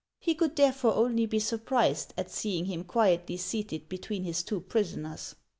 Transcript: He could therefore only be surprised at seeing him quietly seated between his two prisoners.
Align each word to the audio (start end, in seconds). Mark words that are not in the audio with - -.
He 0.17 0.33
could 0.33 0.55
therefore 0.55 0.95
only 0.95 1.27
be 1.27 1.37
surprised 1.37 2.15
at 2.17 2.31
seeing 2.31 2.65
him 2.65 2.85
quietly 2.85 3.37
seated 3.37 3.87
between 3.87 4.23
his 4.23 4.41
two 4.41 4.61
prisoners. 4.61 5.35